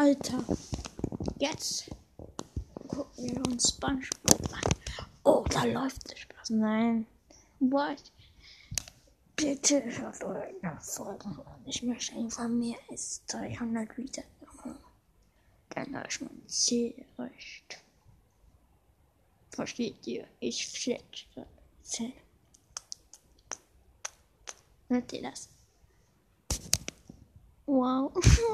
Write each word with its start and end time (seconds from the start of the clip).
Alter. 0.00 0.42
Jetzt 1.38 1.90
gucken 2.88 3.36
wir 3.36 3.46
uns 3.46 3.68
SpongeBob 3.68 4.50
an. 4.50 4.62
Oh, 5.24 5.44
da 5.50 5.64
läuft 5.64 6.10
der 6.10 6.16
Spaß. 6.16 6.48
Nein. 6.48 7.06
What? 7.58 8.10
Bitte 9.36 9.84
hört 9.84 10.24
eure 10.24 10.78
Folgen 10.80 11.38
an. 11.44 11.62
Ich 11.66 11.82
möchte 11.82 12.16
einfach 12.16 12.48
mehr 12.48 12.78
als 12.88 13.22
300 13.26 13.98
Wieder. 13.98 14.22
Dann 15.68 15.94
ist 16.06 16.22
mein 16.22 16.48
Ziel 16.48 16.94
erreicht. 17.18 17.82
Versteht 19.50 20.06
ihr? 20.06 20.26
Ich 20.40 20.66
fletsche. 20.66 21.46
Hört 24.88 25.12
ihr 25.12 25.22
das? 25.30 25.50
Wow. 27.66 28.12